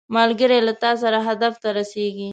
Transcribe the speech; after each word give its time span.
ملګری 0.15 0.59
له 0.67 0.73
تا 0.81 0.91
سره 1.01 1.17
هدف 1.27 1.53
ته 1.61 1.69
رسیږي 1.77 2.29